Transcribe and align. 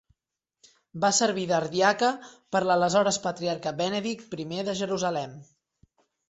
Va 1.01 1.09
servir 1.17 1.43
d'ardiaca 1.51 2.09
per 2.55 2.61
l'aleshores 2.69 3.19
patriarca 3.27 3.75
Benedict 3.83 4.35
I 4.47 4.59
de 4.71 4.77
Jerusalem. 4.81 5.39